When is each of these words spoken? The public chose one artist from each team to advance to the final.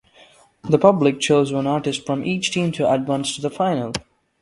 The 0.63 0.79
public 0.79 1.19
chose 1.19 1.53
one 1.53 1.67
artist 1.67 2.07
from 2.07 2.25
each 2.25 2.49
team 2.49 2.71
to 2.71 2.91
advance 2.91 3.35
to 3.35 3.41
the 3.43 3.51
final. 3.51 3.91